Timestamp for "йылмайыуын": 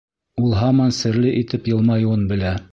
1.73-2.29